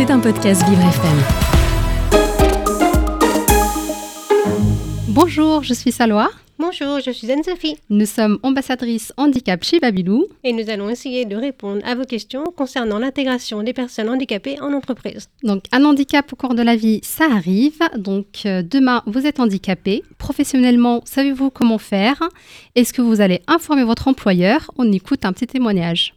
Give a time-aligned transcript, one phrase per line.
[0.00, 1.18] C'est un podcast Vivre FM.
[5.08, 6.30] Bonjour, je suis Salwa.
[6.58, 7.76] Bonjour, je suis Anne-Sophie.
[7.90, 10.26] Nous sommes ambassadrices handicap chez Babylou.
[10.42, 14.72] Et nous allons essayer de répondre à vos questions concernant l'intégration des personnes handicapées en
[14.72, 15.28] entreprise.
[15.42, 17.80] Donc, un handicap au cours de la vie, ça arrive.
[17.98, 20.02] Donc, euh, demain, vous êtes handicapé.
[20.16, 22.22] Professionnellement, savez-vous comment faire?
[22.74, 24.70] Est-ce que vous allez informer votre employeur?
[24.78, 26.14] On écoute un petit témoignage.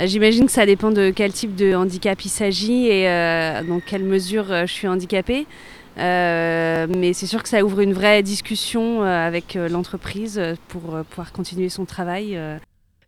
[0.00, 3.80] Euh, J'imagine que ça dépend de quel type de handicap il s'agit et euh, dans
[3.80, 5.46] quelle mesure euh, je suis handicapée.
[5.96, 11.84] Mais c'est sûr que ça ouvre une vraie discussion avec l'entreprise pour pouvoir continuer son
[11.84, 12.38] travail.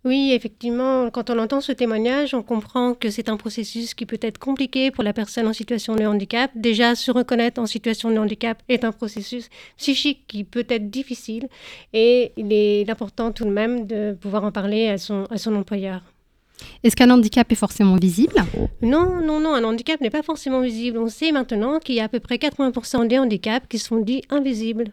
[0.05, 4.19] Oui, effectivement, quand on entend ce témoignage, on comprend que c'est un processus qui peut
[4.21, 6.51] être compliqué pour la personne en situation de handicap.
[6.55, 11.49] Déjà, se reconnaître en situation de handicap est un processus psychique qui peut être difficile
[11.95, 15.55] et il est important tout de même de pouvoir en parler à son, à son
[15.55, 16.12] employeur.
[16.85, 18.35] Est-ce qu'un handicap est forcément visible?
[18.83, 20.99] Non, non, non, un handicap n'est pas forcément visible.
[20.99, 24.23] On sait maintenant qu'il y a à peu près 80% des handicaps qui sont dits
[24.31, 24.93] invisibles.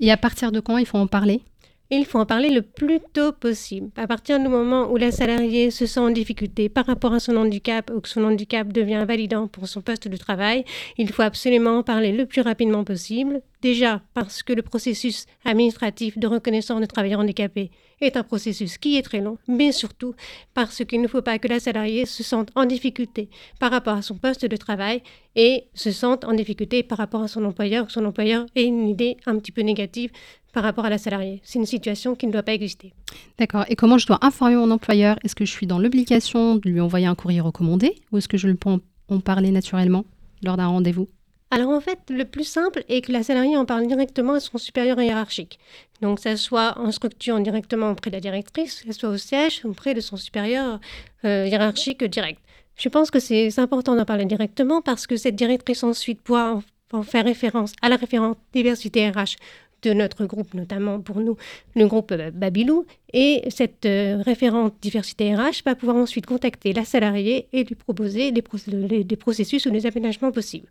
[0.00, 1.42] Et à partir de quand il faut en parler?
[1.90, 3.88] Il faut en parler le plus tôt possible.
[3.96, 7.34] À partir du moment où la salariée se sent en difficulté par rapport à son
[7.36, 10.66] handicap ou que son handicap devient invalidant pour son poste de travail,
[10.98, 13.40] il faut absolument en parler le plus rapidement possible.
[13.62, 18.96] Déjà parce que le processus administratif de reconnaissance de travailleurs handicapés est un processus qui
[18.96, 20.14] est très long, mais surtout
[20.54, 24.02] parce qu'il ne faut pas que la salariée se sente en difficulté par rapport à
[24.02, 25.02] son poste de travail
[25.36, 29.16] et se sente en difficulté par rapport à son employeur, son employeur ait une idée
[29.26, 30.10] un petit peu négative
[30.52, 31.40] par rapport à la salariée.
[31.44, 32.92] C'est une situation qui ne doit pas exister.
[33.38, 33.64] D'accord.
[33.68, 35.18] Et comment je dois informer mon employeur?
[35.24, 38.38] Est-ce que je suis dans l'obligation de lui envoyer un courrier recommandé ou est-ce que
[38.38, 40.04] je peux en- en parler naturellement
[40.42, 41.08] lors d'un rendez-vous?
[41.50, 44.58] Alors en fait, le plus simple est que la salariée en parle directement à son
[44.58, 45.58] supérieur hiérarchique.
[46.02, 49.94] Donc, ça soit en structure directement auprès de la directrice, ce soit au siège auprès
[49.94, 50.78] de son supérieur
[51.24, 52.40] euh, hiérarchique direct.
[52.76, 56.62] Je pense que c'est important d'en parler directement parce que cette directrice ensuite pourra
[57.02, 59.36] faire référence à la référente diversité RH
[59.82, 61.36] de notre groupe, notamment pour nous,
[61.74, 62.84] le groupe euh, Babylou.
[63.12, 68.32] Et cette euh, référente diversité RH va pouvoir ensuite contacter la salariée et lui proposer
[68.32, 70.68] des processus ou des aménagements possibles.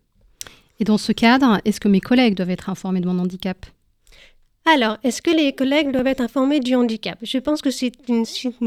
[0.79, 3.65] Et dans ce cadre, est-ce que mes collègues doivent être informés de mon handicap?
[4.69, 7.17] Alors, est-ce que les collègues doivent être informés du handicap?
[7.21, 8.25] Je pense que c'est une,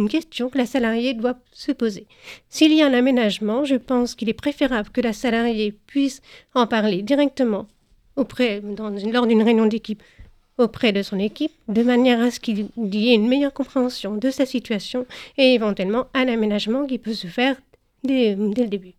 [0.08, 2.06] question que la salariée doit se poser.
[2.48, 6.22] S'il y a un aménagement, je pense qu'il est préférable que la salariée puisse
[6.54, 7.66] en parler directement
[8.16, 8.62] auprès,
[9.12, 10.02] lors d'une réunion d'équipe
[10.56, 14.30] auprès de son équipe, de manière à ce qu'il y ait une meilleure compréhension de
[14.30, 15.06] sa situation
[15.36, 17.56] et éventuellement un aménagement qui peut se faire
[18.04, 18.94] dès le début.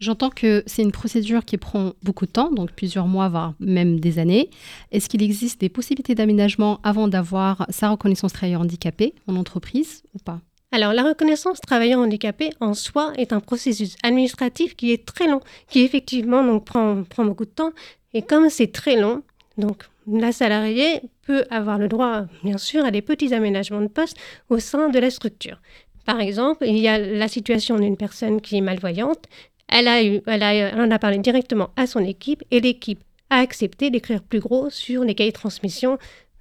[0.00, 3.98] J'entends que c'est une procédure qui prend beaucoup de temps, donc plusieurs mois, voire même
[3.98, 4.48] des années.
[4.92, 10.18] Est-ce qu'il existe des possibilités d'aménagement avant d'avoir sa reconnaissance travailleur handicapé en entreprise ou
[10.18, 10.40] pas?
[10.70, 15.40] Alors, la reconnaissance travailleur handicapé en soi est un processus administratif qui est très long,
[15.68, 17.72] qui effectivement donc, prend, prend beaucoup de temps.
[18.14, 19.22] Et comme c'est très long,
[19.56, 24.16] donc la salariée peut avoir le droit, bien sûr, à des petits aménagements de poste
[24.48, 25.60] au sein de la structure.
[26.04, 29.24] Par exemple, il y a la situation d'une personne qui est malvoyante.
[29.68, 33.02] Elle, a eu, elle, a, elle en a parlé directement à son équipe et l'équipe
[33.30, 35.98] a accepté d'écrire plus gros sur les cahiers de transmission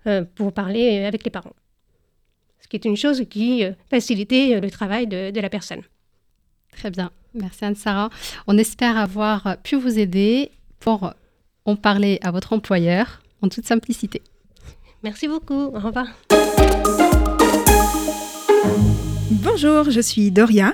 [0.07, 1.53] euh, pour parler avec les parents
[2.67, 5.81] ce qui est une chose qui euh, facilitait euh, le travail de, de la personne.
[6.71, 8.09] Très bien, merci Anne-Sara.
[8.45, 11.13] On espère avoir pu vous aider pour
[11.65, 14.21] en parler à votre employeur en toute simplicité.
[15.03, 15.53] Merci beaucoup.
[15.53, 16.07] Au revoir.
[19.31, 20.73] Bonjour, je suis Doria.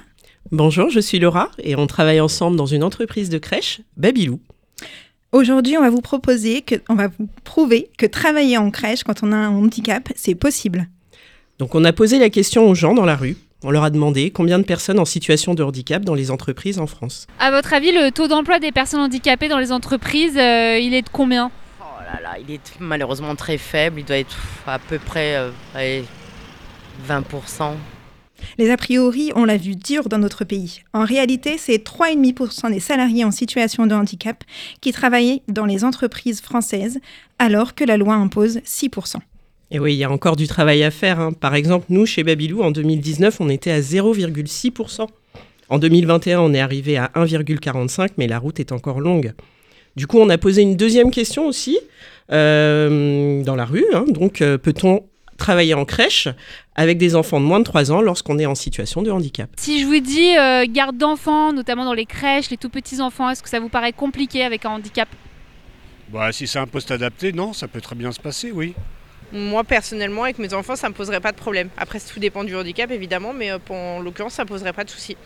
[0.52, 4.40] Bonjour, je suis Laura et on travaille ensemble dans une entreprise de crèche, Babylou.
[5.31, 9.24] Aujourd'hui, on va vous proposer que, on va vous prouver que travailler en crèche quand
[9.24, 10.88] on a un handicap, c'est possible.
[11.58, 13.38] Donc on a posé la question aux gens dans la rue.
[13.64, 16.86] On leur a demandé combien de personnes en situation de handicap dans les entreprises en
[16.86, 17.25] France.
[17.40, 21.04] À votre avis, le taux d'emploi des personnes handicapées dans les entreprises, euh, il est
[21.04, 21.50] de combien?
[21.80, 24.02] Oh là là, il est malheureusement très faible.
[24.02, 24.38] Il doit être
[24.68, 26.04] à peu près euh, allez,
[27.10, 27.72] 20%.
[28.58, 30.81] Les a priori, on l'a vu dur dans notre pays.
[30.94, 34.44] En réalité, c'est 3,5% des salariés en situation de handicap
[34.81, 37.00] qui travaillent dans les entreprises françaises,
[37.39, 39.18] alors que la loi impose 6%.
[39.72, 41.19] Et oui, il y a encore du travail à faire.
[41.19, 41.31] hein.
[41.31, 45.07] Par exemple, nous, chez Babylou, en 2019, on était à 0,6%.
[45.69, 49.33] En 2021, on est arrivé à 1,45, mais la route est encore longue.
[49.95, 51.80] Du coup, on a posé une deuxième question aussi
[52.31, 53.86] euh, dans la rue.
[53.94, 54.06] hein.
[54.07, 55.04] Donc, euh, peut-on
[55.44, 56.30] travailler en crèche
[56.75, 59.81] avec des enfants de moins de 3 ans lorsqu'on est en situation de handicap Si
[59.81, 63.44] je vous dis euh, garde d'enfants, notamment dans les crèches, les tout petits enfants, est-ce
[63.44, 65.10] que ça vous paraît compliqué avec un handicap?
[66.10, 68.74] Bah, si c'est un poste adapté, non, ça peut très bien se passer, oui.
[69.31, 71.69] Moi, personnellement, avec mes enfants, ça me poserait pas de problème.
[71.75, 74.90] Après, tout dépend du handicap, évidemment, mais euh, pour- en l'occurrence, ça poserait pas de
[74.92, 75.18] souci.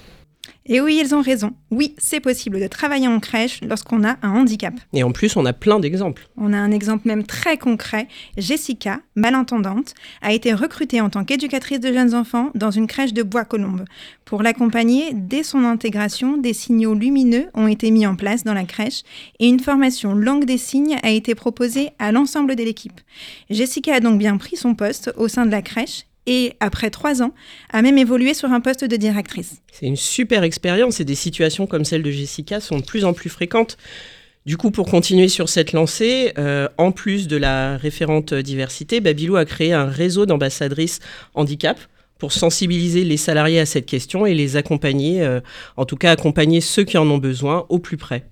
[0.70, 1.54] Et oui, ils ont raison.
[1.72, 4.74] Oui, c'est possible de travailler en crèche lorsqu'on a un handicap.
[4.94, 6.28] Et en plus, on a plein d'exemples.
[6.36, 8.08] On a un exemple même très concret.
[8.38, 13.24] Jessica, malentendante, a été recrutée en tant qu'éducatrice de jeunes enfants dans une crèche de
[13.24, 13.86] Bois-Colombes.
[14.26, 18.66] Pour l'accompagner, dès son intégration, des signaux lumineux ont été mis en place dans la
[18.66, 19.04] crèche
[19.40, 23.00] et une formation langue des signes a été proposée à l'ensemble de l'équipe.
[23.50, 27.24] Jessica a donc bien pris son poste au sein de la crèche et, après trois
[27.24, 27.34] ans,
[27.72, 29.62] a même évolué sur un poste de directrice.
[29.72, 33.14] C'est une super expérience et des situations comme celle de Jessica sont de plus en
[33.14, 33.78] plus fréquentes.
[34.46, 39.36] Du coup, pour continuer sur cette lancée, euh, en plus de la référente diversité, Babylou
[39.36, 41.00] a créé un réseau d'ambassadrices
[41.34, 41.78] handicap
[42.18, 45.40] pour sensibiliser les salariés à cette question et les accompagner, euh,
[45.76, 48.24] en tout cas accompagner ceux qui en ont besoin au plus près.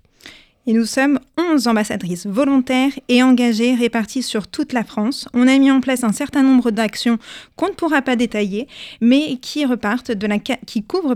[0.67, 5.27] Et nous sommes 11 ambassadrices volontaires et engagées réparties sur toute la France.
[5.33, 7.19] On a mis en place un certain nombre d'actions
[7.55, 8.67] qu'on ne pourra pas détailler,
[8.99, 11.15] mais qui repartent de la qui couvrent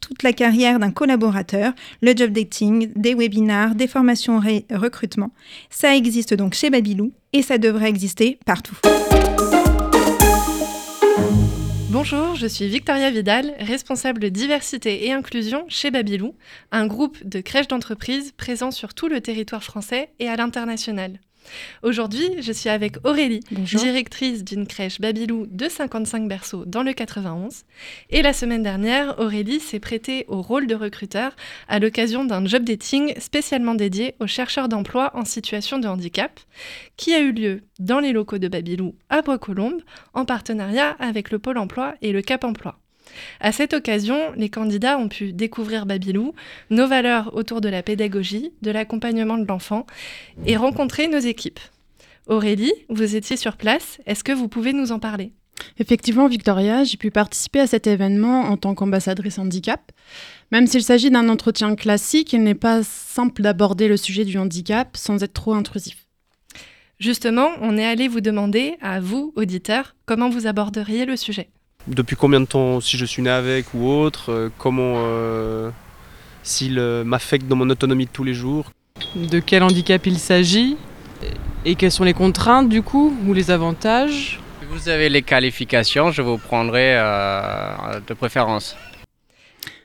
[0.00, 4.40] toute la carrière d'un collaborateur, le job dating, des webinars, des formations
[4.70, 5.30] recrutement.
[5.68, 8.76] Ça existe donc chez Babylou et ça devrait exister partout.
[11.98, 16.34] Bonjour, je suis Victoria Vidal, responsable diversité et inclusion chez Babylou,
[16.70, 21.18] un groupe de crèches d'entreprise présent sur tout le territoire français et à l'international.
[21.82, 27.64] Aujourd'hui, je suis avec Aurélie, directrice d'une crèche Babylou de 55 berceaux dans le 91.
[28.10, 31.34] Et la semaine dernière, Aurélie s'est prêtée au rôle de recruteur
[31.68, 36.40] à l'occasion d'un job dating spécialement dédié aux chercheurs d'emploi en situation de handicap,
[36.96, 39.82] qui a eu lieu dans les locaux de Babylou à Bois-Colombes,
[40.14, 42.78] en partenariat avec le Pôle emploi et le Cap emploi.
[43.40, 46.34] À cette occasion, les candidats ont pu découvrir Babylou,
[46.70, 49.86] nos valeurs autour de la pédagogie, de l'accompagnement de l'enfant
[50.46, 51.60] et rencontrer nos équipes.
[52.26, 55.32] Aurélie, vous étiez sur place, est-ce que vous pouvez nous en parler?
[55.78, 59.92] Effectivement, Victoria, j'ai pu participer à cet événement en tant qu'ambassadrice handicap.
[60.52, 64.96] Même s'il s'agit d'un entretien classique, il n'est pas simple d'aborder le sujet du handicap
[64.96, 66.06] sans être trop intrusif.
[66.98, 71.50] Justement, on est allé vous demander, à vous, auditeurs, comment vous aborderiez le sujet
[71.88, 75.70] depuis combien de temps, si je suis né avec ou autre, euh, comment, euh,
[76.42, 78.70] s'il euh, m'affecte dans mon autonomie de tous les jours?
[79.14, 80.76] De quel handicap il s'agit?
[81.64, 84.40] Et quelles sont les contraintes du coup ou les avantages?
[84.70, 86.94] Vous avez les qualifications, je vous prendrai
[88.06, 88.76] de préférence.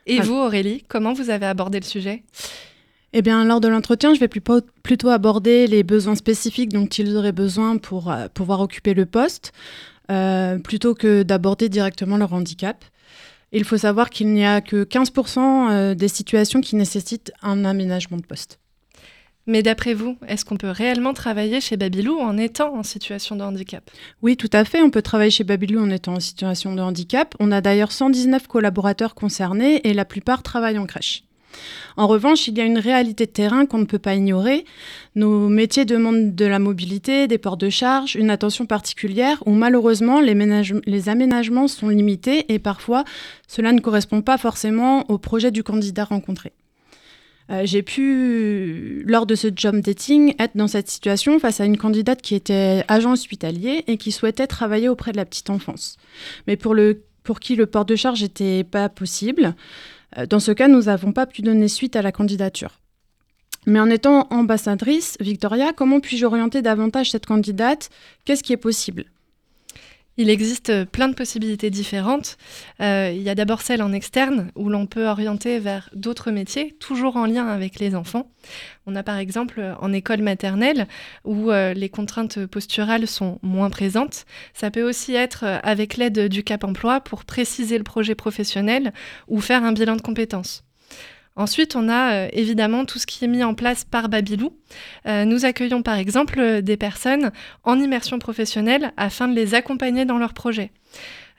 [0.06, 2.24] Et vous Aurélie, comment vous avez abordé le sujet?
[3.14, 7.32] Eh bien, lors de l'entretien, je vais plutôt aborder les besoins spécifiques dont ils auraient
[7.32, 9.54] besoin pour pouvoir occuper le poste,
[10.12, 12.84] euh, plutôt que d'aborder directement leur handicap.
[13.52, 18.18] Il faut savoir qu'il n'y a que 15% euh, des situations qui nécessitent un aménagement
[18.18, 18.60] de poste.
[19.48, 23.44] Mais d'après vous, est-ce qu'on peut réellement travailler chez Babylou en étant en situation de
[23.44, 23.90] handicap?
[24.22, 24.82] Oui, tout à fait.
[24.82, 27.36] On peut travailler chez Babylou en étant en situation de handicap.
[27.40, 31.24] On a d'ailleurs 119 collaborateurs concernés et la plupart travaillent en crèche.
[31.98, 34.66] En revanche, il y a une réalité de terrain qu'on ne peut pas ignorer.
[35.16, 40.20] Nos métiers demandent de la mobilité, des ports de charge, une attention particulière où malheureusement
[40.22, 43.04] les, aménagements sont limités et parfois
[43.48, 46.54] cela ne correspond pas forcément au projet du candidat rencontré.
[47.50, 51.78] Euh, j'ai pu, lors de ce job dating, être dans cette situation face à une
[51.78, 55.98] candidate qui était agent hospitalier et qui souhaitait travailler auprès de la petite enfance.
[56.48, 56.76] Mais pour,
[57.42, 59.56] qui le port de charge n'était pas possible,
[60.30, 62.80] dans ce cas, nous n'avons pas pu donner suite à la candidature.
[63.66, 67.90] Mais en étant ambassadrice, Victoria, comment puis-je orienter davantage cette candidate?
[68.26, 69.06] Qu'est-ce qui est possible?
[70.22, 72.38] Il existe plein de possibilités différentes.
[72.80, 76.76] Euh, il y a d'abord celle en externe où l'on peut orienter vers d'autres métiers,
[76.80, 78.30] toujours en lien avec les enfants.
[78.86, 80.88] On a par exemple en école maternelle
[81.26, 84.26] où euh, les contraintes posturales sont moins présentes.
[84.54, 88.94] Ça peut aussi être euh, avec l'aide du Cap emploi pour préciser le projet professionnel
[89.28, 90.64] ou faire un bilan de compétences.
[91.36, 94.54] Ensuite, on a euh, évidemment tout ce qui est mis en place par Babylou.
[95.08, 97.32] Euh, nous accueillons par exemple euh, des personnes
[97.64, 100.72] en immersion professionnelle afin de les accompagner dans leurs projets.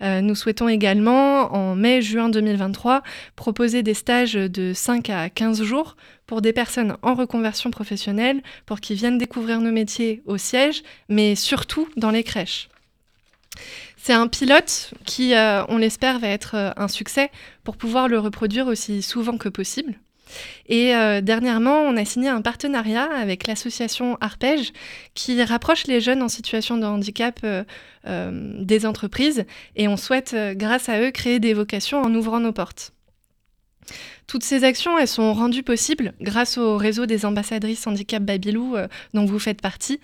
[0.00, 3.02] nous souhaitons également, en mai-juin 2023,
[3.36, 5.96] proposer des stages de 5 à 15 jours
[6.26, 11.36] pour des personnes en reconversion professionnelle, pour qu'ils viennent découvrir nos métiers au siège, mais
[11.36, 12.68] surtout dans les crèches.
[13.96, 17.30] C'est un pilote qui, euh, on l'espère, va être euh, un succès
[17.62, 19.94] pour pouvoir le reproduire aussi souvent que possible.
[20.66, 24.72] Et euh, dernièrement, on a signé un partenariat avec l'association Arpège
[25.14, 27.46] qui rapproche les jeunes en situation de handicap
[28.04, 29.44] des entreprises
[29.76, 32.92] et on souhaite, grâce à eux, créer des vocations en ouvrant nos portes.
[34.26, 38.88] Toutes ces actions, elles sont rendues possibles grâce au réseau des ambassadrices handicap Babylou euh,
[39.14, 40.00] dont vous faites partie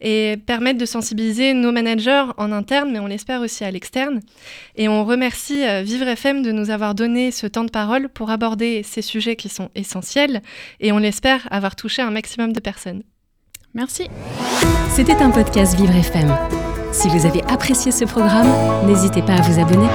[0.00, 4.20] et permettent de sensibiliser nos managers en interne, mais on l'espère aussi à l'externe.
[4.76, 8.30] Et on remercie euh, Vivre FM de nous avoir donné ce temps de parole pour
[8.30, 10.42] aborder ces sujets qui sont essentiels
[10.80, 13.02] et on l'espère avoir touché un maximum de personnes.
[13.74, 14.08] Merci.
[14.90, 16.36] C'était un podcast Vivre FM.
[16.92, 18.48] Si vous avez apprécié ce programme,
[18.86, 19.88] n'hésitez pas à vous abonner.